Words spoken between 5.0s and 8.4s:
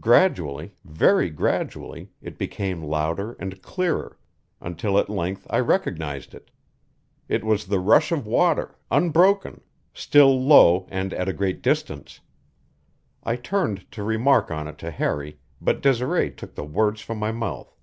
length I recognized it. It was the rush of